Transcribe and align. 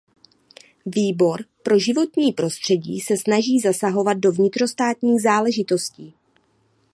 Výbor 0.85 1.43
pro 1.63 1.79
životní 1.79 2.31
prostřední 2.33 2.99
se 3.01 3.17
snaží 3.17 3.59
zasahovat 3.59 4.17
do 4.17 4.31
vnitrostátních 4.31 5.21
záležitostí. 5.21 6.13